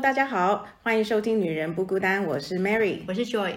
[0.00, 3.52] Hello，大家好，欢迎收听《女人不孤单》，我是 Mary，我是 Joy。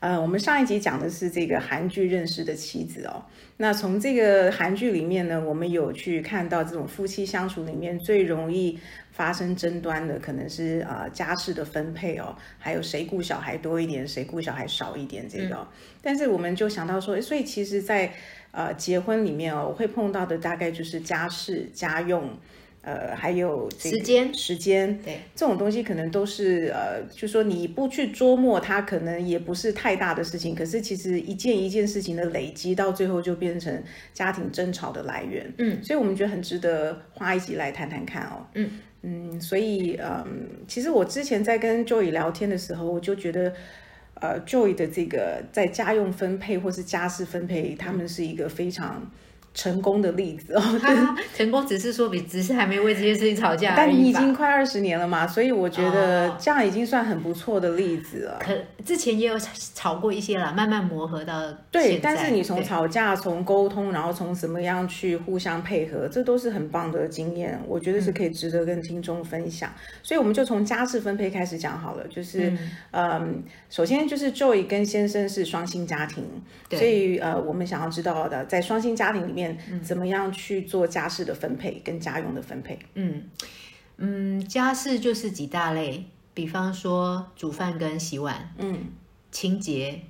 [0.00, 3.24] 呃，我们上一集讲的是这个韩剧认识的妻子哦。
[3.58, 8.76] 那从这个韩剧里面呢，我们有去看到这种夫妻相处里面最容易
[9.12, 15.68] 发生争端的，可能是呃家事的分配哦，还有谁顾小孩多一点，谁顾小孩少一点这个、哦。
[16.02, 18.12] 但是我们就想到说，诶所以其实在，
[18.50, 22.36] 呃结婚里面哦，我会碰到的大概就是家事、家用。
[22.84, 30.54] 呃，还有、这个时间时间，对这种东西可能都是呃，就说你不去琢磨它，可能也不是太大的事情。
[30.54, 35.52] 可是其实一件一件事情的累积，到最后就变成家庭争吵的来源。
[35.58, 38.46] 嗯，所以我们觉得很值得花一集来谈谈看哦。
[38.54, 38.70] 嗯
[39.02, 43.52] 嗯，所以嗯，其实我之前在跟 Joy 聊天的时候，我就觉得。
[44.20, 49.10] 呃，Joy 的这个在家用分配或是家事分配，他们是一个非常
[49.54, 50.62] 成功的例子哦。
[50.82, 54.14] 他成功只是说比只是还没为这件事情吵架但你已。
[54.14, 58.38] 经快二十年了嘛，所以我觉得哦这样已经算很不错的例子了。
[58.40, 69.68] 可之前也有吵吵过一些啦，慢慢磨合到对，但是你从吵架、从沟通，然后从怎么样去互相配合，这都是很棒的经验，我觉得是可以值得跟听众分享。
[70.00, 72.56] 所以我们就从家事分配开始讲好了，就是，
[72.92, 76.24] 嗯，首先就是 Joy 跟先生是双薪家庭，
[76.68, 79.43] 对所以呃，我们想要知道的，在双薪家庭里面，
[79.82, 82.78] 怎么样去做家事的分配跟家用的分配？
[82.94, 83.22] 嗯。
[83.96, 88.78] 嗯，家事就是几大类，比方说煮饭跟洗碗，嗯。
[89.30, 90.00] 清洁、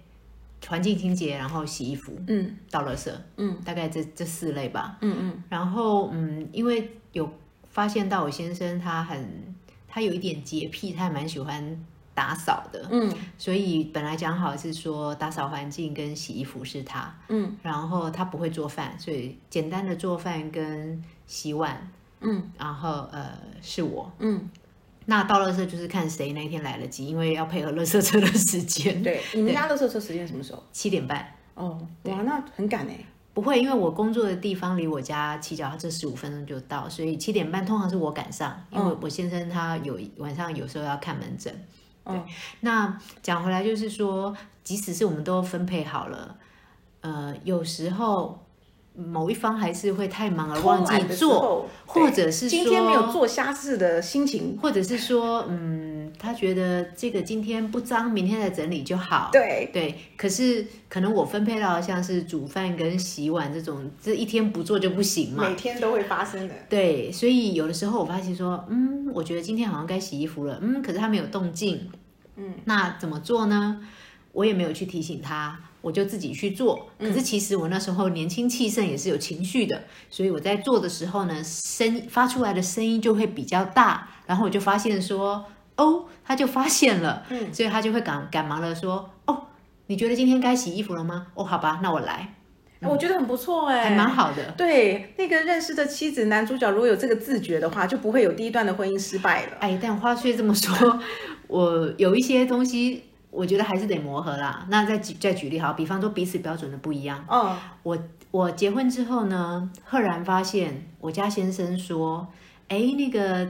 [0.66, 2.56] 环境清洁，然后洗衣服、嗯。
[2.70, 4.98] 倒垃圾，嗯，大概这这四类吧。
[5.00, 5.42] 嗯嗯。
[5.48, 7.32] 然后嗯，因为有
[7.70, 9.54] 发现到我先生他很
[9.88, 23.30] 他有一点洁癖，他还蛮喜欢打扫的，嗯所以本来讲好是说打扫环境跟洗衣服是他，嗯然后他不会做饭，所以简单的做饭跟洗碗，嗯然后呃
[23.60, 24.10] 是我。
[24.20, 24.48] 嗯，
[25.06, 29.02] 那倒垃圾就是看谁那一天来得及，因为要配合垃圾车的时间。
[29.02, 30.62] 对， 你们家垃圾车时间什么时候？
[30.72, 32.98] 七点半哦，哇，那很赶哎。
[33.34, 41.52] 不会，因为我工作的地方离我家骑脚踏车十五分钟就到，所以七点半通常是我赶上，因为我先生他有晚上有时候要看门诊。
[42.04, 42.14] 对，
[42.60, 46.36] 那讲回来就是说，即使是我们都分配好了，
[47.00, 48.44] 呃，有时候
[48.94, 54.58] 某一方还是会太忙而忘记做，或者是今天没有做虾事的心情。
[54.60, 59.30] 或者是说，嗯，他觉得这个今天不脏，明天再整理就好。
[59.32, 65.48] 对，对，可是可能我分配到像是煮饭跟洗碗这种，这一天不做就不行嘛。
[65.48, 66.54] 每天都会发生的。
[66.68, 71.90] 对，所以有的时候我发现说，嗯，我觉得今天好像该洗衣服了，嗯，可是他没有动静，
[72.36, 73.80] 嗯，那怎么做呢？
[74.32, 76.90] 我也没有去提醒他，我就自己去做。
[76.98, 85.44] 可是其实我那时候年轻气盛，也是有情绪的，所以我在做的时候呢，声发出来的声音就会比较大，然后我就发现说，
[85.76, 89.46] 哦，他就发现了，嗯，所以他就会赶赶忙的说，哦，
[89.86, 91.26] 你觉得今天该洗衣服了吗？
[91.34, 92.34] 哦，好吧，那我来，
[92.80, 94.52] 我觉得很不错哎，还蛮好的。
[94.56, 99.52] 对，那个认识的妻子男主角如果有这个自觉的话，就不会有第一段的婚姻失败了。
[99.60, 101.00] 哎，但话虽这么说，
[101.48, 104.66] 我有一些东西，我觉得还是得磨合啦。
[104.68, 107.24] 那再举再举例好，比方说彼此标准的不一样。
[107.28, 107.98] 哦，我
[108.30, 112.28] 我结婚之后呢，赫然发现我家先生说，
[112.68, 113.48] 哎，那个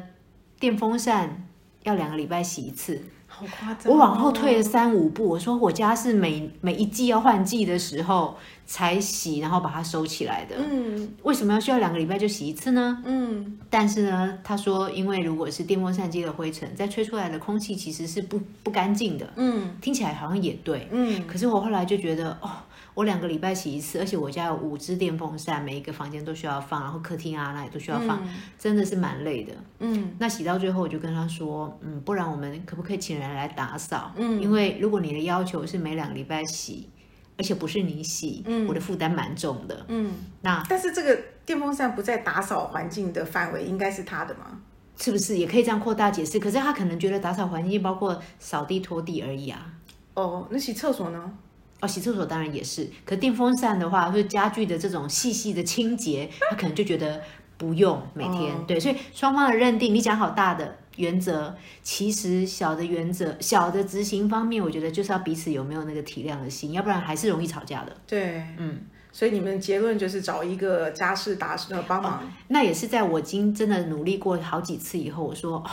[0.58, 1.46] 电风扇
[1.84, 3.00] 要两个礼拜洗一次。
[3.26, 3.94] 好夸张哦。
[3.94, 10.54] 我往后退了三五步，我说我家是每每一季要换季的时候才洗，然后把它收起来的。
[10.58, 13.02] 嗯为什么要需要两个礼拜就洗一次呢？
[13.04, 19.28] 嗯，但是呢，他说，因为如果是电风扇机的灰尘，再吹出来的空气其实是不不干净的。
[19.34, 22.50] 嗯听起来好像也对，嗯，可是我后来就觉得，哦，
[22.94, 28.22] 我两个礼拜洗一次，而且我家有五只电风扇，每一个房间都需要放，然后客厅啊那里都需要放，
[28.58, 29.52] 真的是蛮累的。
[29.80, 34.12] 嗯那洗到最后，我就跟他说，嗯，不然我们可不可以请人来打扫？
[34.16, 36.88] 嗯因为如果你的要求是每两个礼拜洗，
[37.36, 39.84] 而且不是你洗，嗯我的负担蛮重的。
[39.88, 40.12] 嗯，
[40.42, 44.60] 那但是这个电风扇不在打扫环境的范围，应该是他的吗？
[44.96, 46.38] 是不是也可以这样扩大解释？
[46.38, 49.74] 可是他可能觉得打扫环境包括扫地、拖地而已啊。
[50.14, 51.32] 哦，那洗厕所呢？
[51.80, 57.20] 哦，洗厕所当然也是，可电风扇的话，或者家具的这种细细的清洁，他可能就觉得
[57.58, 58.54] 不用每天。
[58.54, 67.94] 哦对，所以双方的认定，你讲好大的原则，其实小的原则、小的执行方面，我觉得就是要彼此有没有那个体谅的心，要不然还是容易吵架的。
[68.06, 68.80] 对，嗯，
[69.12, 72.22] 所以你们结论就是找一个家事打呃帮忙。
[72.48, 75.58] 那也是在我已经真的努力过好几次以后，我说。
[75.58, 75.70] 哦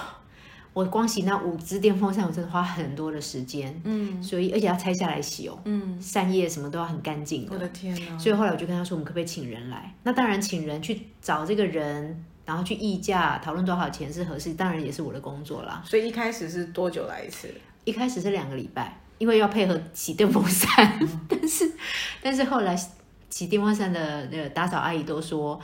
[0.74, 8.18] 我光洗那五只电风扇，我真的花很多的时间，嗯，所以而且要拆下来洗哦，嗯，扇叶什么都要很干净的我，的天哪！
[8.18, 9.94] 所以后来我就跟他说，我们可不可以请人来？
[10.04, 15.82] 那当然，请人去找这个人，然然后去议价讨论多少钱是合适，当然也是我的工作啦。
[15.86, 17.50] 所以一开始是多久来一次？
[17.86, 21.72] 一开始是两个礼拜，因为要配合洗电风扇， 但是
[22.22, 22.76] 但是后来
[23.30, 25.58] 洗电风扇的那个打扫阿姨都说。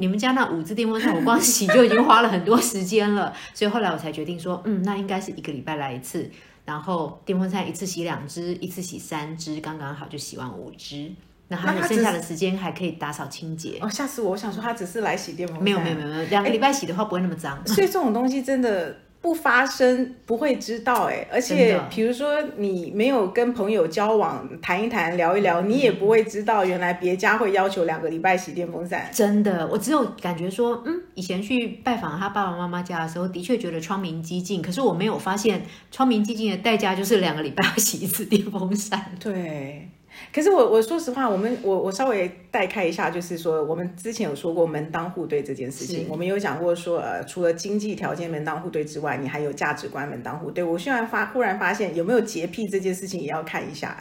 [0.00, 6.28] 你们家那五只电风扇，我光洗就已经花了很多时间了， 所以后来我才决定说，嗯，那应该是一个礼拜来一次，
[6.64, 11.12] 然后电风扇一次洗两只，一次洗三只，刚刚好就洗完五只，
[11.48, 13.78] 那还有剩下的时间还可以打扫清洁。
[13.82, 14.30] 哦，吓死我！
[14.30, 17.62] 我想说他只是来洗电风扇，没有没有没有没有，两个礼拜洗的话不会那么脏。
[17.68, 18.96] 所以这种东西真的。
[19.22, 29.10] 不发生不会知道哎，而且比如说你没有跟朋友交往谈一谈聊一聊，你也不会知道原来别家会要求两个礼拜洗电风扇。
[29.12, 39.12] 真的，我只有感觉说，嗯，以前去拜访他爸爸妈妈家的时候，的确觉得窗明几净，可是我没有发现窗明几净的代价就是两个礼拜要洗一次电风扇。
[39.20, 39.88] 对。
[40.32, 50.62] 可是我我说实话，我们我我稍微带开一下，就是说我们之前有说过门当户对这件事情，我们有讲过说，呃，除了经济条件门当户对之外，你还有价值观门当户对。
[50.62, 53.96] 我现在发忽然发现有没有洁癖这件事情也要看一下。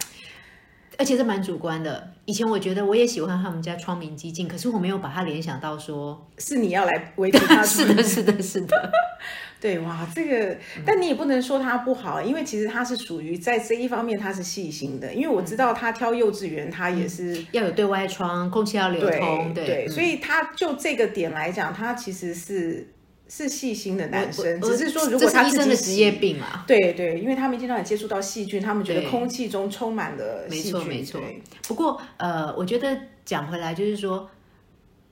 [0.97, 2.11] 而且是蛮主观的。
[2.25, 7.63] 以前我觉得我也喜欢他们家窗明几净，可是我没有把它联想到说是你要来维持它。
[7.63, 8.91] 是的，是的，是的。
[9.59, 15.13] 对，哇，这个，但你也不能说他不好，因为其实他是属于在这一方面他是细心的。
[15.13, 22.87] 因为我知道他挑幼稚园，他也是要有对外窗，空气要流通，对，所以他就这个点来讲，他其实是。
[23.31, 30.87] 是细心的男生，只是说如果他医生的职业病啊，对对，因为他们经常也接触到细菌，他们觉得空气中充满了细菌。
[30.87, 31.51] 没错没错。
[31.67, 34.27] 不过呃，我觉得讲回来就是说，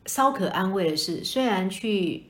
[0.07, 2.23] 稍可安慰的是，虽然去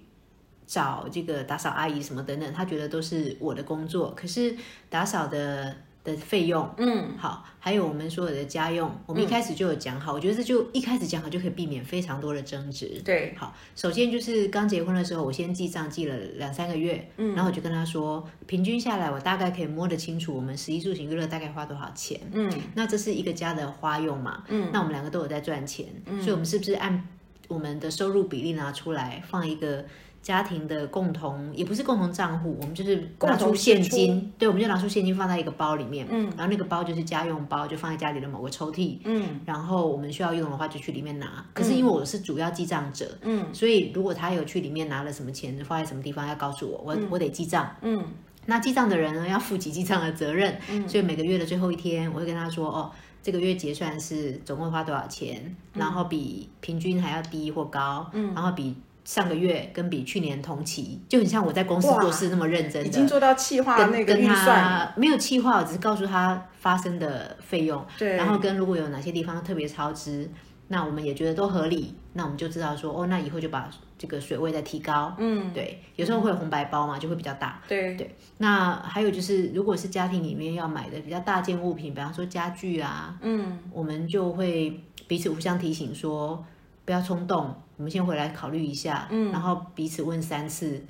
[0.68, 4.56] 找这个打扫阿姨什么等等，他觉得都是我的工作，可是
[4.90, 5.76] 打扫的。
[6.08, 13.02] 的费用，嗯，好，还有我们所有的家用，我们一开始就有讲好，我觉得这就一开始讲好就可以避免非常多的争执。
[13.04, 27.06] 对，好，首先就是刚结婚的时候，我先记账记了两三个月，嗯，然后我就跟他说，平均下来我大概可以摸得清楚我们十一住行娱乐大概花多少钱，嗯，那这是一个家的花用嘛，嗯，那我们两个都有在赚钱，嗯，所以我们是不是按
[27.50, 29.84] 我们的收入比例拿出来放一个？
[30.28, 41.46] 家庭的共同也不是共同账户，我们就是拿出现金，对，我们就拿出现金放在一个包里面，嗯，然后那个包就是家用包，就放在家里的某个抽屉，嗯，然后我们需要用的话就去里面拿。
[41.54, 48.04] 可是因为我是主要记账者，嗯，所以如果他有去里面拿了什么钱放在什么地方，要告诉我，我我得记账，嗯，
[48.48, 52.92] 那记账的人呢要负起记账的责任，嗯，所以每个月的最后一天，我会跟他说，哦，
[53.24, 58.76] 这个月结算是总共花多少钱，然后比平均还要低或高，嗯，然后比。
[59.08, 70.30] 上个月跟比去年同期就很像我在公司做事那么认真，已经做到气化那个预算，没有气化，我只是告诉他发生的费用，对，然后跟如果有哪些地方特别超支，
[70.68, 78.14] 那我们也觉得都合理，那我们就知道说哦，那以后就把这个水位再提高，嗯，对，有时候会有红白包嘛，就会比较大，对对。
[78.40, 86.46] 那还有就是，如果是家庭里面要买的比较大件物品，比方说家具啊，嗯，我们就会彼此互相提醒说。
[86.88, 90.82] 不要冲动，我们先回来考虑一下，嗯，然后彼此问三次，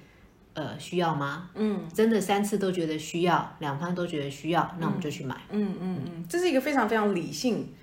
[0.53, 1.49] 呃，需要吗？
[1.55, 5.35] 嗯，真的三次都觉得需要，两方都觉得需要，那我们就去买。
[5.49, 7.73] 嗯嗯嗯，这是一个非常非常理性。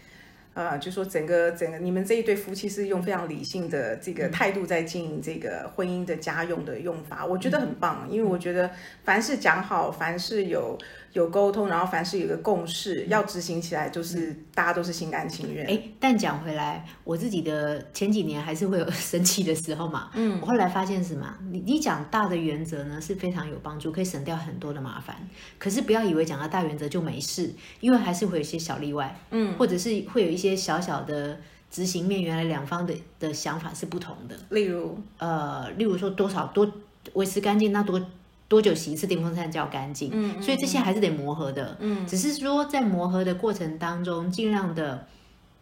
[0.55, 8.07] 呃，就说整个整个你们这一对夫妻是用非常理性的这个态度在经营这个婚姻的家用的用法，我觉得很棒。
[8.09, 8.71] 因为我觉得
[9.03, 10.79] 凡是讲好，凡是有
[11.15, 15.67] 有沟通，然后凡事有个共识，要执行起来，就是大家都是心甘情愿。
[15.67, 20.11] 哎，但讲回来，我自己的前几年还是会有 生气的时候嘛。
[20.15, 21.35] 嗯，我后来发现什么？
[21.51, 25.17] 你你讲大的原则呢是非常有帮助，可以省掉很多的麻烦。
[25.59, 29.21] 可是不要以为讲到大原则就没事，因为还是会有一些小例外。
[29.31, 30.45] 嗯，或者是会有一。
[30.45, 31.39] 些小小的
[31.71, 34.37] 执行面，原来两方的的想法是不同的。
[34.51, 36.71] 例如，呃，例如说多少多
[37.15, 37.99] 维持干净，那多
[38.49, 40.11] 多久洗一次电风扇叫干净？
[40.13, 41.77] 嗯，所以这些还是得磨合的。
[41.81, 45.07] 嗯，只是说在磨合的过程当中，尽量的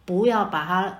[0.05, 0.99] 不要把它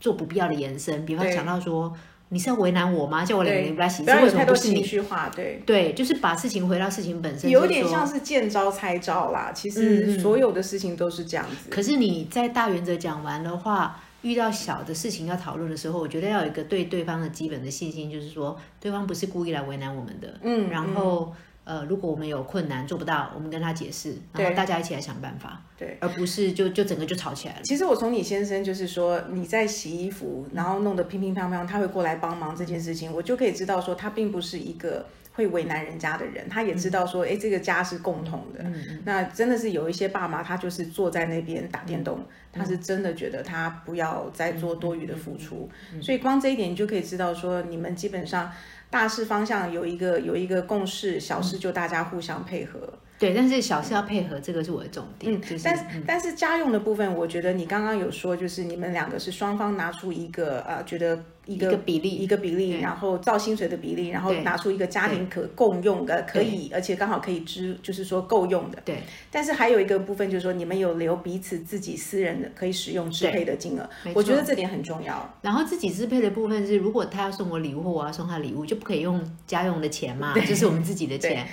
[0.00, 1.04] 做不必要的延伸。
[1.04, 1.96] 比方讲到说。
[2.34, 3.22] 你是要为难我吗？
[3.22, 5.30] 叫我两年不来洗，为什么不是情绪化？
[5.36, 9.52] 对对，就是把事情回到事情本身，有点像是见招拆招啦。
[9.54, 11.68] 其实所有的事情都是这样子。
[11.68, 20.38] 可是你在大原则讲完的话，遇到小的事情要讨论的时候，我觉得要有一个对对方的基本的信心，就是说对方不是故意来为难我们的。
[20.42, 21.32] 嗯，然后。
[21.64, 27.60] 呃，如果我们有困难做不到，我们跟他解释，然后大家一起来想办法，对，而不是就就整个就吵起来了。
[27.62, 38.64] 其实我从你先生就是说你在洗衣服，然后弄得乒乒乓乓，他会过来帮忙这件事情，我就可以知道说他并不是一个会为难人家的人，他也知道说，哎，这个家是共同的。
[39.04, 42.22] 那真的是有一些爸妈，他就是坐在那边打电动，
[42.52, 45.70] 他是真的觉得他不要再做多余的付出。
[46.02, 48.52] 所以光这一点，你就可以知道说，你们基本上
[48.90, 52.78] 大事方向有一个有一个共识，小事就大家互相配合。
[53.18, 55.32] 对，但是小事要配合，这个是我的重点。
[55.34, 61.18] 嗯，但是但是家用的部分，我觉得你刚刚有说，就是你们两个是双方拿出一个呃，觉得。
[61.46, 68.78] 一个比例，一个比例，然后照薪水的比例，然后拿出一个家庭可共用的，可以，而且刚好可以支，就是说够用的。
[68.84, 69.02] 对。
[69.28, 75.34] 但是还有一个部分就是说，你们有留彼此自己私人的可以使用支配的金额，我觉得这点很重要。
[75.42, 81.44] 然后自己支配的部分是，如果他要送我礼物，我要送他礼物，就不可以用家用的钱嘛，就是我们自己的钱。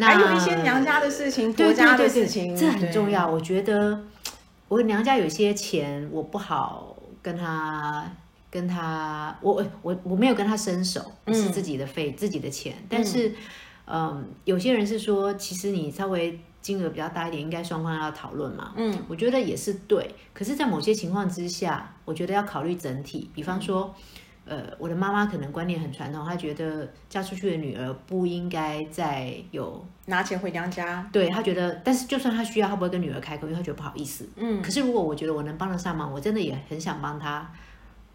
[0.00, 3.28] 还有一些娘家的事情，婆家的事情，这很重要。
[3.28, 4.04] 我觉得
[4.68, 8.08] 我娘家有些钱，我不好跟他。
[8.56, 12.74] 跟他，我我我没有跟他伸手，是自己的费，自己的钱。
[12.88, 13.30] 但是，
[13.86, 18.72] 嗯，有些人是说，其实你稍微金额比较大一点，应该双方要讨论嘛。
[18.76, 20.14] 嗯，我觉得也是对。
[20.32, 23.30] 可是，在某些情况之下，我觉得要考虑整体。
[23.34, 23.94] 比方说，
[24.46, 31.06] 呃，我的妈妈可能观念很传统，她觉得嫁出去的女儿不应该再有拿钱回娘家。
[31.12, 34.26] 对她觉得，但是就算她需要，她不会跟女儿开口，因为她觉得不好意思。
[34.36, 34.62] 嗯。
[34.62, 37.52] 可是，如果我觉得我能帮得上忙，我真的也很想帮她。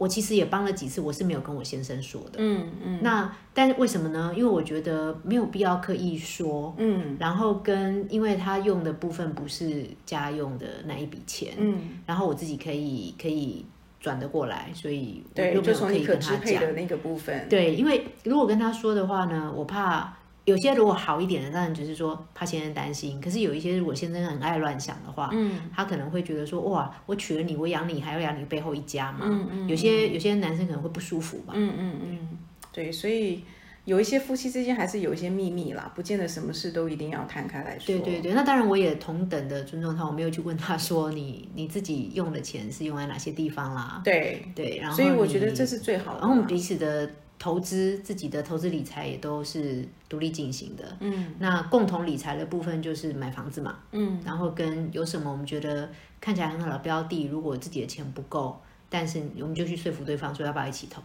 [0.01, 2.37] 我其实也帮了几次，我是没有跟我先生说的。
[2.37, 2.99] 嗯嗯。
[3.03, 4.33] 那但是为什么呢？
[4.35, 6.73] 因为我觉得没有必要刻意说。
[6.79, 7.15] 嗯。
[7.19, 11.53] 然后跟因为他用的部分不是家用的那一笔钱。
[11.57, 11.99] 嗯。
[12.07, 13.63] 然后我自己可以可以
[13.99, 17.47] 转得过来，所以对，就从你可支配的那个部分。
[17.47, 20.17] 对，因为如果跟他说的话呢，我怕。
[20.45, 23.21] 有些如果好一点的，当然就是说怕先生担心。
[23.21, 29.19] 可是有一些如果先生很爱乱想的话，嗯，他可能会觉得说，哇，我娶了你，我养你，还要养你背后一家嘛。
[29.23, 29.67] 嗯嗯。
[29.67, 31.53] 有些有些男生可能会不舒服吧。
[31.55, 32.37] 嗯嗯嗯。
[32.71, 33.43] 对，所以
[33.85, 37.85] 有一些夫妻之间还是有一些秘密啦，不见得什么事都一定要摊开来说。
[37.85, 44.01] 对对对，那当然我也同等的尊重他，我没有去问他说你你自己用的钱是用在哪些地方啦。
[44.03, 46.19] 对对，然后所以我觉得这是最好的。
[46.21, 47.07] 然后我们彼此的。
[47.41, 58.55] 投资自己的投资理财也都是独立进行的，嗯，那共同理财的部分就是买房子嘛，嗯，然后跟有什么我们觉得看起来很好的标的，如果自己的钱不够，
[58.91, 61.01] 但是我们就去说服对方说要不要一起投，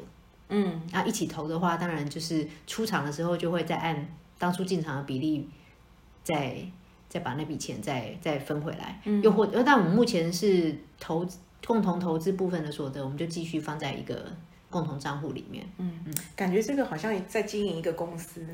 [0.51, 5.49] 嗯，那一起投的话，当然就是出场的时候就会再按当初进场的比例，
[6.23, 6.71] 再
[7.09, 11.27] 再把那笔钱再再分回来，嗯，又或者但我们目前是投
[11.67, 14.31] 共同投资部分的所得，我们就继续放在一个。
[14.71, 18.45] 共同账户里面，嗯嗯，感觉这个好像在经营一个公司，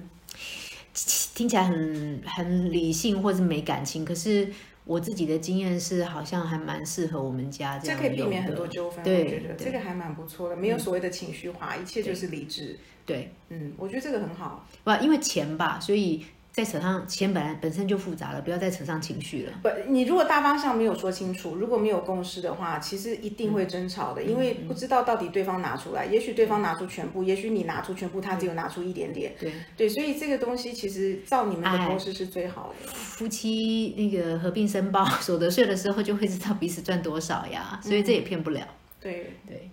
[1.35, 4.05] 听起来很很理性或者没感情。
[4.05, 4.49] 可是
[4.85, 12.79] 我自己的经验是，好像还蛮适合我们家这样这可以避免很多纠纷，对，我觉得这个还蛮不错的，没有所谓的情绪化，一切就是理智。
[13.05, 14.67] 对，嗯，我觉得这个很好。
[14.85, 16.25] 不，因为钱吧，所以。
[16.53, 19.53] 再扯上钱本来本身就复杂了，不要再扯上情绪了。
[19.63, 29.35] 不，你如果大方向没有说清楚，如果没有共识的话，其实一定会争吵的，因为不知道到底对方拿出来，也许对方拿出全部，也许你拿出全部，他只有拿出一点点。
[29.41, 32.93] 对对，所以这个东西其实照你们的共识是最好的。
[32.93, 38.67] 夫妻那个合并申报所得税的时候，就会知道彼此赚多少呀，所以这也骗不了。
[39.01, 39.71] 对对。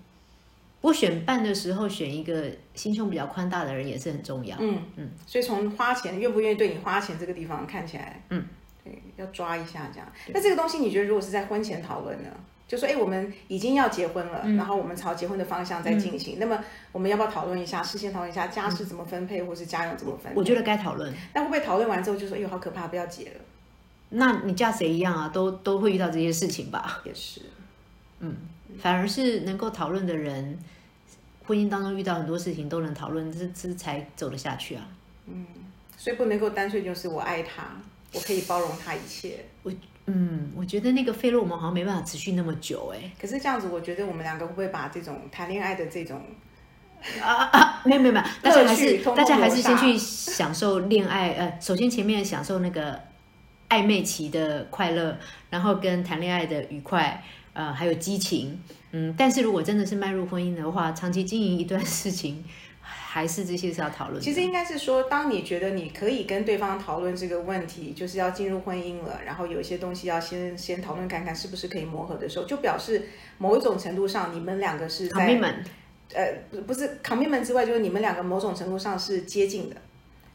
[0.82, 4.56] 我选伴的时候，选一个心胸比较宽大的人也是很重要。
[4.60, 8.46] 嗯嗯，所以从花钱愿不愿意对你花钱这个地方看起来，嗯，
[8.84, 10.08] 对，要抓一下这样。
[10.34, 12.30] 那这个东西你觉得如果是在婚前讨论呢？
[12.66, 16.38] 就说哎，我们已经要结婚了，然后我们朝结婚的方向在进行。
[16.40, 17.82] 那么我们要不要讨论一下？
[17.82, 20.40] 事先讨论一下家事怎么分配，或是家用怎么分配？
[20.40, 21.12] 我觉得该讨论。
[21.34, 23.42] 那会不会讨论完之后就说哎呦好可怕，不要结了？
[24.10, 25.30] 那你嫁谁一样啊？
[25.30, 27.02] 都都会遇到这些事情吧？
[27.04, 27.42] 也是，
[28.20, 28.36] 嗯。
[28.78, 30.60] 反而是能够讨论的人，
[31.46, 34.88] 婚姻当中遇到很多事情都能讨论，这这才走得下去啊。
[35.26, 35.46] 嗯，
[35.98, 37.64] 所以不能够单纯就是我爱他，
[38.14, 39.46] 我可以包容他一切。
[39.64, 39.72] 我
[40.06, 43.12] 嗯，我觉得那个费洛蒙好像没办法持续那么久哎。
[43.20, 46.22] 可是这样子，我觉得我们两个会不会把这种谈恋爱的这种
[47.22, 53.00] 啊啊没有没有没有， 大家还是大家还是先去享受恋爱呃，首先前面享受那个
[53.70, 55.16] 暧昧期的快乐，
[55.52, 57.24] 然后跟谈恋爱的愉快。
[57.60, 58.58] 呃，还有激情，
[58.94, 62.42] 嗯，但是如果真的是迈入婚姻的话，长期经营一段事情，
[62.80, 64.22] 还是这些是要讨论。
[64.22, 75.38] 其实应该是说，当你觉得你可以跟对方讨论这个问题，就是要进入婚姻了，然后有一些东西要先先讨论看看是不是可以磨合的时候，就表示某一种程度上你们两个是在，
[76.14, 79.76] 呃，不是 commitment 之外，就是你们两个某种程度上是接近的。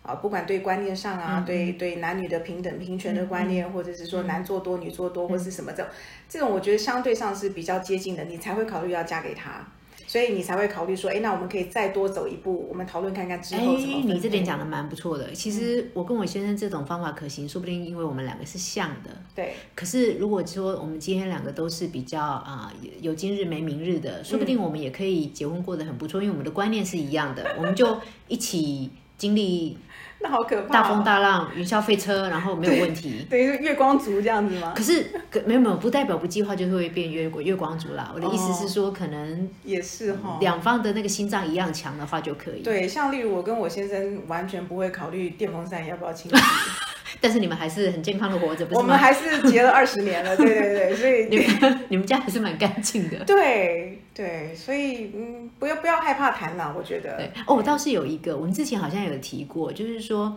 [0.05, 5.87] 啊，不管对观念上啊，对对男女的平等平权的观念，或者是说男做多女做多，或是什么这种
[6.29, 9.67] 这种，我觉得相对上是比较接近的，你才会考虑要嫁给他。
[10.07, 14.03] 所以你才会考虑说，哎，那我们可以再多走一步，我们讨论看看之后怎么。
[14.05, 15.33] 你这点讲的蛮不错的。
[15.33, 19.11] 其实我跟我先生这种方法可行，说不定因为我们两个是像的。
[19.35, 19.55] 对。
[19.75, 22.71] 可是如果说我们今天两个都是比较啊
[23.01, 28.91] 有今日没明日的，说不定我们也可以结婚过得很不错，因为我们的观念是一样的，我们就一起
[29.25, 29.79] 经历。
[30.21, 30.69] 那好可怕！
[30.73, 33.25] 大风大浪，云霄飞车，然后没有问题。
[33.29, 34.73] 等于，月光族这样子吗？
[34.75, 35.07] 可是，
[35.47, 38.11] 没有没有，不代表不计划就会变月月光族啦。
[38.15, 42.63] 我的意思是说，可能也是哈，两方的那个心脏一样强的话就可以。
[42.63, 46.43] 对，像例如我跟我先生完全不会考虑电风扇要不要清洗。
[47.21, 53.19] 但是你们还是很健康的活着，不是我们还是结了二十年了， 对对对，所以你们你们家还是蛮干净的。
[53.25, 57.17] 对对，所以嗯，不要不要害怕谈了，我觉得。
[57.17, 60.37] 对哦，我倒是有一个，我们之前好像有提过，就是说，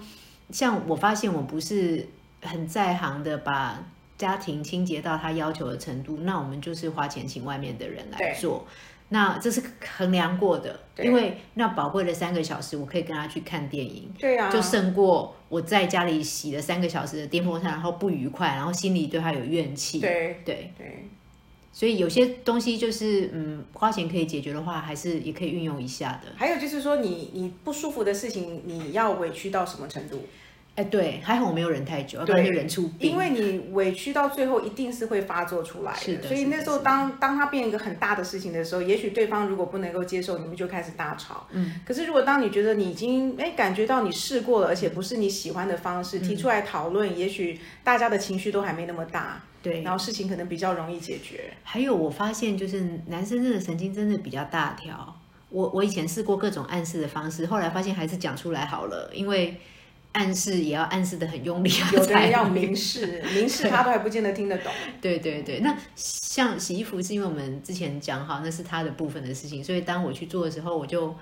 [0.52, 2.08] 像我发现我不是
[2.42, 3.84] 很在行的，把
[4.18, 8.66] 家庭清洁到他要求的程度，那我们就是花钱请外面的人来做。
[9.10, 9.64] 那这是
[9.98, 20.00] 衡量过的，因为那宝贵的三个小时，我可以跟他去看电影，对啊，就胜过我在家里洗了三个小时的电风扇，然后不愉快，然后心里对他有怨气。
[20.00, 21.08] 对对对，
[21.72, 26.34] 所以有些东西就是嗯，花钱可以解决的话，还是也可以运用一下的。
[26.36, 30.22] 还有就是说，你你不舒服的事情，你要委屈到什么程度？
[30.78, 33.10] 哎，对，还好我没有忍太久，要不然就忍出病。
[33.10, 36.22] 因为你委屈到最后，一定是会发作出来的。
[36.22, 41.48] 所以那时候，当当它变一个很大的事情的时候，也许对方如果不能够接受，你们就开始大吵。
[41.50, 41.82] 嗯。
[41.84, 49.42] 可是如果当你觉得你已经哎感觉到你试过了，而且不是你喜欢的方式，提出来讨论，也许大家的情绪都还没那么大。
[49.64, 49.82] 对。
[49.82, 51.52] 然后事情可能比较容易解决。
[51.64, 55.16] 还有我发现，就是男生真的神经真的比较大条。
[55.50, 59.60] 我我以前试过各种暗示的方式，后来发现还是讲出来好了，因为。
[60.18, 64.74] 暗示也要暗示的很用力啊，有的人要明示， 明示他都还不见得听得懂。
[65.00, 71.16] 对对对，那像洗衣服是因为我们之前讲好那是他的部分的事情，所以当我去做的时候，我就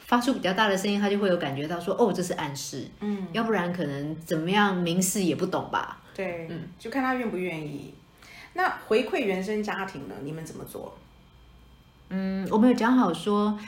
[0.00, 2.86] 发出比较大的声音，他就会有感觉到说哦，这是暗示。
[3.00, 6.02] 嗯，要不然可能怎么样明示也不懂吧？
[6.14, 7.94] 对，嗯，就看他愿不愿意。
[8.52, 10.14] 那回馈原生家庭呢？
[10.22, 10.98] 你们怎么做？
[12.10, 13.58] 嗯，我们有讲好说。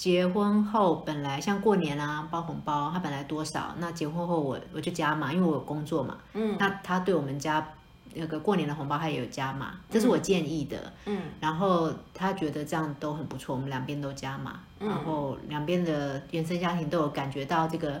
[0.00, 6.16] 结婚后本来像过年啊包红包，他本来多少，那结婚后我我就加嘛，因为我有工作嘛。
[6.32, 7.68] 嗯，那他对我们家
[8.14, 10.90] 那个过年的红包他也有加嘛，这是我建议的。
[11.04, 18.00] 嗯，然后他觉得这样都很不错，我们两边都加嘛，然后两边的原生家庭都有感觉到这个。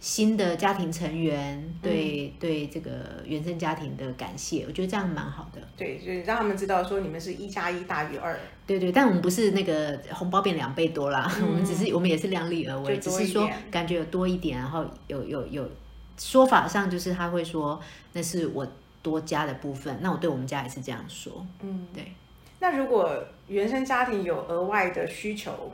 [0.00, 2.90] 新的家庭成员对对这个
[3.24, 5.60] 原生家庭的感谢，我觉得这样蛮好的。
[5.76, 8.38] 对，就是让他们知道说你们是一加一大于二。
[8.64, 15.68] 对对，但我们不是那个红包变两倍多啦， 我们只是我们也是量力而为，只是说感觉有多一点，然后有有有
[16.16, 17.80] 说法上就是他会说
[18.12, 18.64] 那是我
[19.02, 21.44] 多加的部分，那我对我们家也是这样说。
[21.60, 22.12] 嗯，对。
[22.60, 23.12] 那如果
[23.48, 25.72] 原生家庭有额外的需求？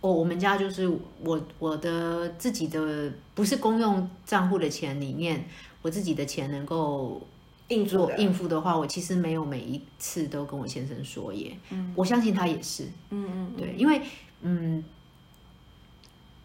[0.00, 0.88] 我我们家就是
[1.24, 5.44] 我我的自己的不是公用账户的钱里面，
[5.82, 7.20] 我自己的钱能够
[7.68, 11.56] 应付应付的话，我其实没有每一次都跟我先生说耶。
[11.70, 12.84] 嗯，我相信他也是。
[13.10, 14.00] 嗯嗯，对，因为
[14.42, 14.84] 嗯，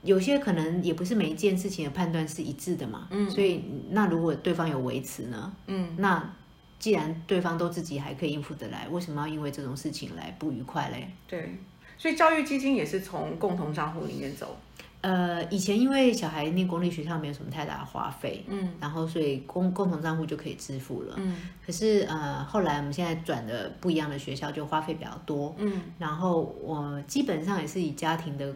[0.02, 3.08] 有些可能也不是每一件事情的判断是一致的嘛。
[3.12, 5.54] 嗯，所以那如果对方有维持呢？
[5.68, 6.34] 嗯，那
[6.80, 11.08] 既然对方都自己还可以应付得来，为什么要因为这种事情来不愉快嘞？
[11.28, 11.56] 对。
[12.04, 14.58] 所以教育基金也是从共同账户里面走。
[15.00, 21.38] 呃，以前因为小孩念公立学校没有什么太大的花费，嗯，然后所以共共同账户就可以支付了，嗯。
[21.66, 25.82] 可是呃，后来我们现在转的不一样的学校，就花费比较多，嗯。
[25.98, 28.54] 然后我基本上也是以家庭的，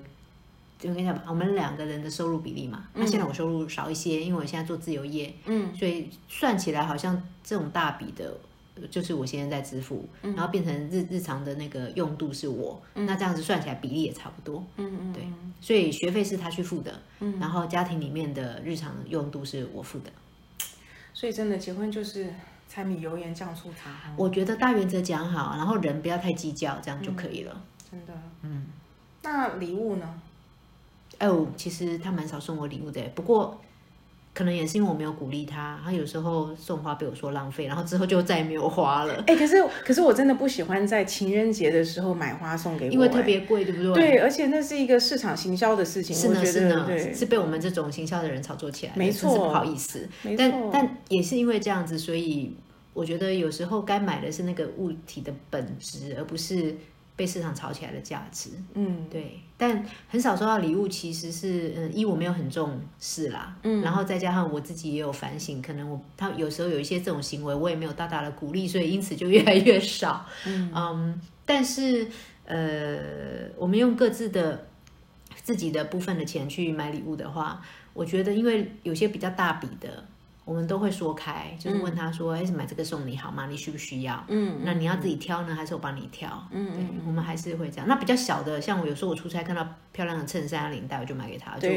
[0.77, 2.83] 就跟你讲，我们两个人的收入比例嘛。
[2.95, 8.37] 那现在我收入少一些，因为我现在做自由业，嗯，所以算起来好像这种大笔的。
[8.91, 14.63] 就是我现在在支付，然后变成日日常的那个用度是我，那这样子算起来比例也差不多。
[14.75, 15.27] 嗯嗯，对，
[15.61, 20.11] 所以学费是他去付的，嗯，然后家庭里面的日常用度是我付的。
[21.13, 22.33] 所以真的结婚就是
[22.69, 24.13] 柴米油盐酱醋茶。
[24.15, 27.63] 我觉得大原则讲好，然后人不要太计较，这样就可以了。
[27.89, 28.13] 真的，
[28.43, 28.67] 嗯。
[29.23, 30.21] 那礼物呢？
[31.19, 33.59] 哦，其实他蛮少送我礼物的，不过。
[34.37, 39.23] 可能也是因为我没有鼓励他，他有时候送花被我说浪费，然后之后就再也没有花了。
[39.25, 43.93] 哎，可是可是我真的不喜欢在情人节的时候买花送给我，因为特别贵，对不对？
[43.95, 50.07] 对，而且那是一个市场行销的事情，是呢是呢，是被我们这种行销的人炒作起来，没错，不好意思。
[50.37, 52.55] 但但也是因为这样子，所以
[52.93, 56.75] 我觉得有时候该买的是那个物体的本质，而不是。
[57.17, 72.07] 被市场炒起来的价值，嗯，对，但很少收到礼物，其实是，嗯，一我没有很重视啦，嗯，然后再加上我自己也有反省，可能我他有时候有一些这种行为，我也没有大大的鼓励，所以因此就越来越少，嗯，但是，
[72.45, 74.67] 呃，我们用各自的
[75.41, 77.61] 自己的部分的钱去买礼物的话，
[77.93, 80.05] 我觉得因为有些比较大笔的。
[80.47, 83.47] 我们都会说开，就是问他说：“哎，买这个送你好吗？
[83.47, 84.23] 你需不需要？
[84.29, 86.41] 嗯，那你要自己挑呢，还是我帮你挑？
[86.51, 87.85] 嗯，对，我们还是会这样。
[87.85, 91.67] 那比较小的，像我有时候我出差看到漂亮的衬衫、领带，我就买给他，就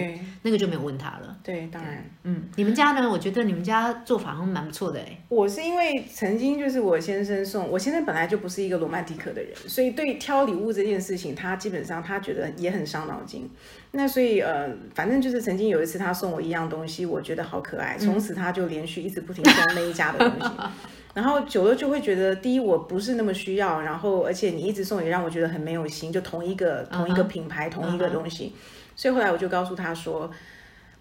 [0.43, 1.37] 那个就没有问他了。
[1.43, 3.11] 对，当然，嗯，你们家呢？
[3.11, 5.21] 我觉得你们家做法好像蛮不错的哎。
[5.29, 13.51] 我是因为曾经就是我先生送，我先生本来就不是一个罗曼蒂克的人，所以对挑礼物这件事情，他基本上他觉得也很伤脑筋。
[13.93, 20.55] 那所以呃，反正就是曾经有一次他送我一样东西，我觉得好可爱，从此他就连续一直不停送那一家的东西，
[21.15, 28.55] 然后久了就会觉得，第一我不是那么需要，然后而且你一直送也让我觉得很没有心，就同一个同一个品牌同一个东西，
[28.95, 30.31] 所以后来我就告诉他说，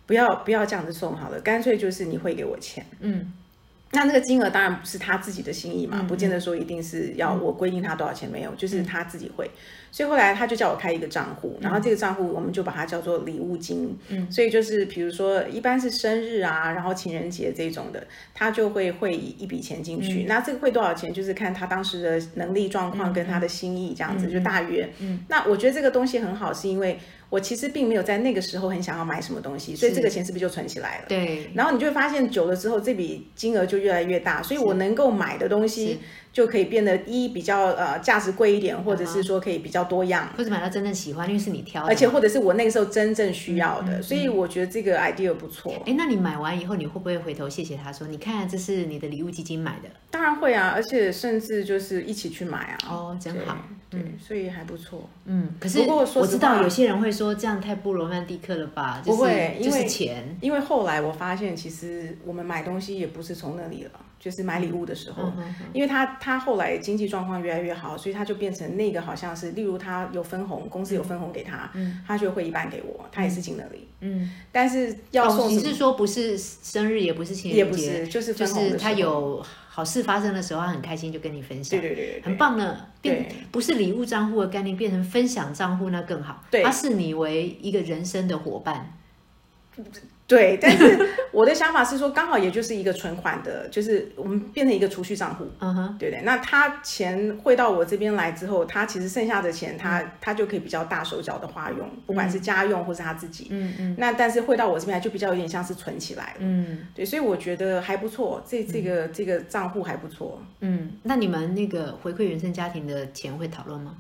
[0.08, 3.32] 不要不要这样子送好了，干脆就是你会给我钱，嗯。
[3.92, 9.50] 那那个金额当然不是他自己的心意嘛，不见得说一定是要我规定他多少钱没有，就是他自己会。
[9.92, 13.98] 所以后来他就叫我开一个账户，然后这个账户我们就把它叫做礼物金。
[14.10, 20.26] 嗯，所以就是比如说一般是生日啊，然后情人节这种的，他就会汇一笔钱进去。
[20.28, 24.88] 那这个汇多少钱，就是看他当时的能力状况跟他的心意这样子，就大约。
[25.00, 27.00] 嗯，那我觉得这个东西很好，是因为。
[27.30, 31.06] 我其实并没有在那个时候很想要买什么东西，所以这个钱是不是就存起来了？
[31.08, 31.50] 对。
[31.54, 36.00] 然后你就会发现，久了之后这笔金额就越来越大，所以我能够买的东西。
[36.40, 45.74] 就可以变得一比较呃价值贵一点，或者是说可以比较多样，或者买到真正喜欢，因为是你挑，而且或者是我那个时候真正需要的，所以我觉得这个 idea 不错。
[45.86, 49.90] 哎，那你买完以后，你会不会回头谢谢他说，你看这是你的礼物基金买的？
[50.10, 52.78] 当然会啊，而且甚至就是一起去买啊。
[52.90, 53.58] 哦，真好，
[53.90, 55.10] 对，所以还不错。
[55.26, 59.02] 嗯，可是我知道有些人会说这样太不罗曼蒂克了吧？
[59.04, 63.92] 不会，因为钱，因为后来我发现其实我们买东西也不是从那里了。
[64.20, 65.32] 就是买礼物的时候，
[65.72, 71.72] 因为他他后来经济状况越来越好，所以他就变成那个好像是，例如他有分红，公司有分红给他，
[72.06, 73.88] 他就会一半给我，他也是尽了力。
[74.02, 82.78] 嗯，但是要送，你是说不是生日，也不是情人节，就是就是他有好事发生的时候，他很开心就跟你分享，对对对，很棒呢。
[83.02, 86.44] 变不是礼物账户的概念，变成分享账户那更好。
[86.52, 88.94] 对，他视你为一个人生的伙伴。
[90.30, 96.22] 对，但是 我的想法是说，刚好也就是一个存款的，就是我们变成一个储蓄账户，嗯哼，对不对？
[96.24, 103.96] 那他钱汇到我这边来之后，他其实剩下的钱，他他就可以比较大手脚的花用，不管是家用或是他自己，嗯嗯。
[103.98, 110.92] 那但是汇到我这边来，就比较有点像是存起来了，嗯，对，所以我觉得还不错，这这个这个账户还不错，嗯。
[111.02, 113.96] 那你们那个回馈原生家庭的钱会讨论吗？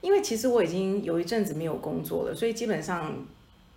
[0.00, 3.14] 因为其实我已经有一阵子没有工作了，所以基本上。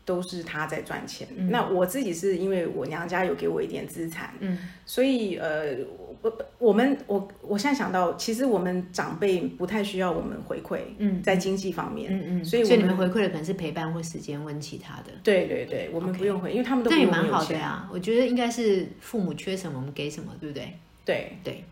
[0.07, 5.75] 都是他在赚钱，那我自己是因为我娘家有给我一点资产，嗯，所以呃，
[6.21, 17.89] 我我们我我现在想到，其实我们长辈不太需要我们回馈，嗯，在经济方面，嗯嗯，所以所以你们回馈的可能是陪伴或时间问其他的，对对对，我们不用回，因为他们都那也蛮好的呀。
[17.91, 20.73] 我觉得应该是父母缺什么我们给什么，对不对？
[21.03, 21.37] 对。
[21.43, 21.63] 对，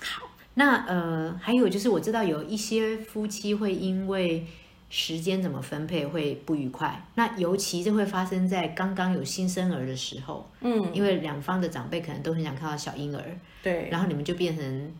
[0.00, 4.46] 好，那呃，还有就是我知道有一些夫妻会因为。
[4.92, 7.00] 时间怎么分配会不愉快？
[7.14, 13.22] 那尤其这会发生在刚刚有新生儿的时候，嗯，因为两方的长辈可能都很想看到小婴儿，
[13.62, 14.92] 对，然后你们就变成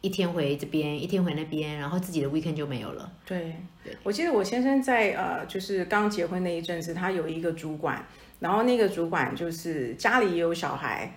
[0.00, 3.10] 一天回这边，一天回那边，然后自己的 weekend 就没有了。
[3.26, 3.56] 对，
[4.04, 8.06] 我记得我先生在呃，就是刚结婚那一阵子，他有一个主管，
[8.38, 11.12] 然后那个主管就是家里也有小孩，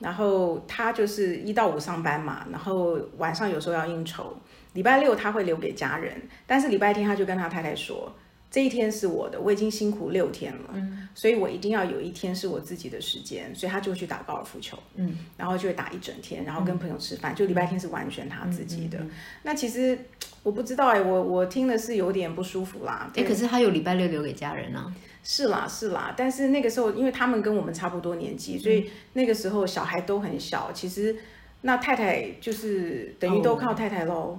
[0.00, 4.36] 然后他就是一到五上班嘛，然后晚上有时候要应酬。
[4.74, 8.12] 礼拜六他会留给家人，但是礼拜天他就跟他太太说，
[8.50, 18.98] 这一天是我的，我已经辛苦六天了，嗯，所以我一定要有一天是我自己的时间，所以他就去打高尔夫球，嗯，然后就会打一整天，然后跟朋友吃饭，就礼拜天是完全他自己的。
[19.42, 19.98] 那其实
[20.42, 23.10] 我不知道哎，我我听的是有点不舒服啦。
[23.14, 24.92] 哎，可是他有礼拜六留给家人啊？
[25.24, 31.16] 是啦是啦，但是那个时候因为他们跟我们差不多年纪，所以那个时候小孩都很小，其实
[31.60, 34.38] 那太太就是等于都靠太太喽。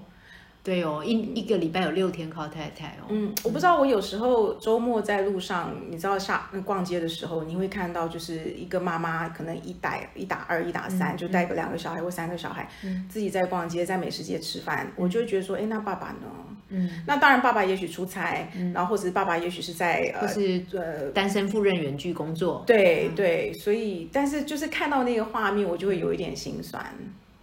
[0.64, 3.08] 对哦，一一个礼拜有六天靠太太哦。
[3.10, 12.70] 嗯，我不知道，我有时候周末在路上，你知道下逛街的时候，你会看到就是一个妈妈可能一打一打二一打三，就带个两个小孩或三个小孩，
[13.10, 16.32] 自己在逛街，在美食街吃饭，我就会觉得说，哎，那爸爸呢？
[16.70, 22.64] 嗯，那当然，爸爸也许出差，然后或者是爸爸也许是在呃，是呃单身赴任远距工作。
[22.66, 26.82] 对对，所以但是就是看到那个画面，我就会有一点心酸。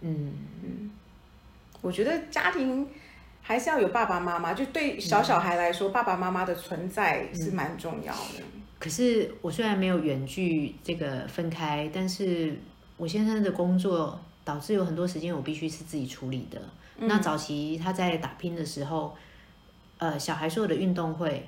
[0.01, 0.89] 嗯嗯，
[1.81, 2.87] 我觉得家庭。
[3.51, 8.41] 还是要有爸爸妈妈，就对小小孩来说，爸爸妈妈的存在是蛮重要的。
[8.79, 12.57] 可是我虽然没有远距这个分开，但是
[12.95, 16.61] 我先生的工作导致有很多时间我必须是自己处理的。
[16.95, 19.17] 那早期他在打拼的时候，
[19.97, 21.45] 呃，小孩所有的运动会，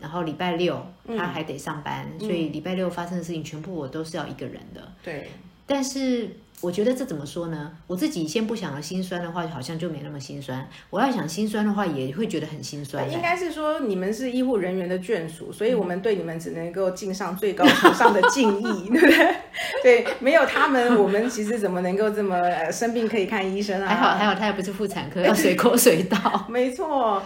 [0.00, 4.90] 然后礼拜六他还得上班，所以礼拜六发生的事情全部我都是要一个人的。
[5.04, 5.28] 对，
[5.66, 7.72] 但是我觉得这怎么说呢？
[7.88, 10.60] 我自己先不想要心酸的话，好像就没那么心酸；
[10.90, 13.10] 我要想心酸的话，也会觉得很心酸。
[13.10, 19.36] 应该是说你们是医护人员的眷属，所以我们对你们只能够尽上最高崇尚的敬意， 对不对？
[19.82, 23.88] 对，没有他们，我们其实怎么能够这么呃生病可以看医生啊？
[23.88, 26.46] 还好还好，他也不是妇产科，要随口随到。
[26.48, 27.20] 没错。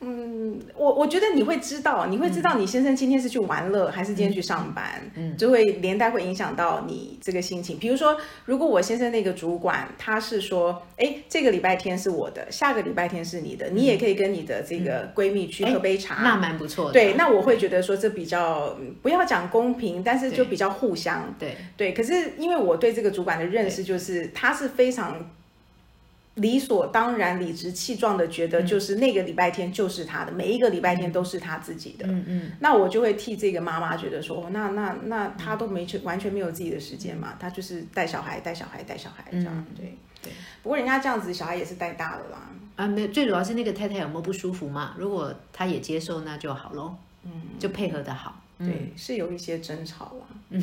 [0.00, 4.84] 嗯，我我觉得你会知道，你会知道你先生今天是去玩乐还是今天去上班，
[5.16, 7.78] 嗯，就会连带会影响到你这个心情。
[7.78, 16.92] 比如说，如果我先生那个主管他是说，哎，这个礼拜天是我的，下个礼拜天是你的，你也可以跟你的这个闺蜜去喝杯茶，那蛮不错的。
[16.92, 21.34] 对，那我会觉得说这比较不要讲公平，但是就比较互相。
[21.40, 25.28] 对对，可是因为我对这个主管的认识就是他是非常。
[26.38, 32.06] 理所当然、理直气壮的觉得，就是那个礼拜天就是他的，每一个礼拜天都是他自己的。
[32.06, 39.66] 嗯嗯，那我就会替这个妈妈觉得说，那那那他都没全完全没有自己的时间嘛，他就是带小孩、带小孩、带小孩这样。
[39.76, 42.50] 对对，不过人家这样子，小孩也是带大的啦。
[42.76, 44.94] 啊，没有，最主要是那个太太有没有不舒服嘛？
[44.98, 46.94] 如果他也接受，那就好喽。
[47.24, 48.40] 嗯，就配合的好。
[48.58, 50.26] 对，是有一些争吵啦。
[50.50, 50.62] 嗯。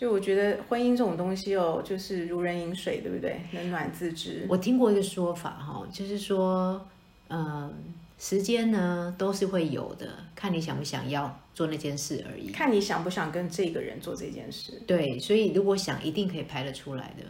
[0.00, 3.38] 所以我觉得婚姻这种东西哦，就是如人饮水，对不对？
[3.52, 4.46] 冷暖自知。
[4.48, 6.80] 我听过一个说法哈，就是说，
[7.28, 7.70] 嗯，
[8.18, 12.50] 时间呢都是会有的，看你想不想要做那件事而已。
[12.50, 14.80] 看你想不想跟这个人做这件事。
[14.86, 17.26] 对，所以如果想，一定可以排得出来的。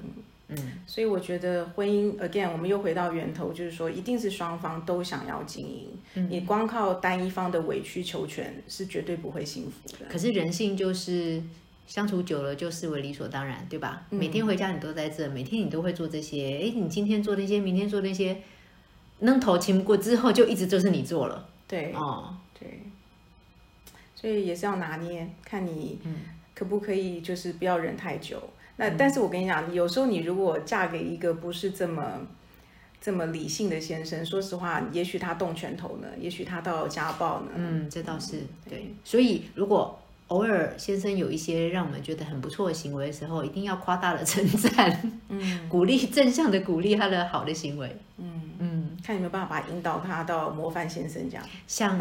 [0.51, 0.57] 嗯，
[0.87, 5.89] 所以我觉得婚姻，again，我们又回到源头，就是说，一定是双方都想要经营。
[6.31, 10.07] 你光靠单一方的委曲求全，是绝对不会幸福的。
[10.09, 11.43] 可是人性就是。
[11.91, 14.07] 相处久了就视为理所当然，对吧？
[14.11, 16.61] 每天回家你都在这，每天你都会做这些。
[16.63, 18.41] 哎，你今天做那些，明天做那些，
[19.19, 21.49] 扔头情过之后，就一直就是你做了。
[21.67, 22.85] 对，哦，对，
[24.15, 25.99] 所以也是要拿捏，看你
[26.55, 28.41] 可不可以，就是不要忍太久。
[28.77, 32.25] 那但是我跟你讲，有时候你如果嫁给一个不是这么
[33.01, 37.49] 这么理性的先生，说实话，也许他动拳头呢，也许他到家暴呢。
[37.57, 38.95] 嗯，这倒是对。
[39.03, 40.00] 所以如果
[40.31, 51.99] 偶尔先生有一些让我们觉得很不错的行为的时候，一定要夸大的称赞，嗯，鼓励正向的鼓励他的好的行为，嗯嗯，看有没有办法引导他到模范先生这样，像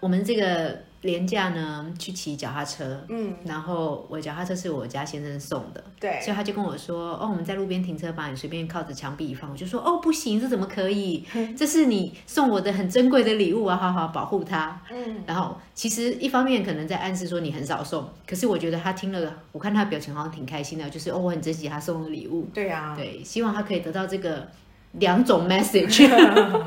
[0.00, 0.78] 我们这个。
[1.04, 11.22] 廉价呢，去骑脚踏车，嗯，然后我脚踏车是我家先生送的，对，所以他就跟我说，哦，我们在路边停车，把你随便靠着墙壁一放，我就说，哦，不行，这怎么可以？
[11.54, 14.80] 这是你送我的很珍贵的礼物啊，好好保护它。
[14.90, 22.48] 嗯，然后其实一方面可能在暗示说你很少送，可是我觉得他听了，我看他表情好像挺开心的，就是哦，我很珍惜他送的礼物。
[22.54, 24.48] 对啊，对，希望他可以得到这个
[24.92, 26.08] 两种 message。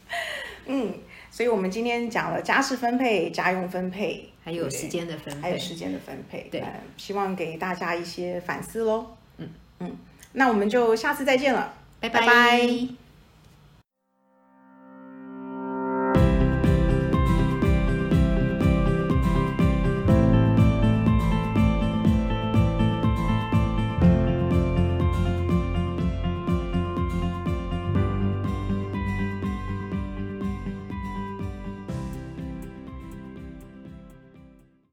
[0.64, 0.94] 嗯。
[1.30, 6.48] 所以，我们今天讲了家事分配、家用分配，还有时间的分配，还有时间的分配。
[6.50, 6.62] 对，
[6.96, 9.06] 希望给大家一些反思喽。
[9.38, 9.96] 嗯嗯，
[10.32, 13.09] 那我们就下次再见了，拜拜。